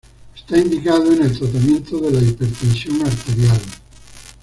Esta 0.35 0.57
indicado 0.57 1.13
en 1.13 1.21
el 1.21 1.37
tratamiento 1.37 1.99
de 1.99 2.09
la 2.11 2.21
hipertensión 2.27 3.05
arterial. 3.05 3.61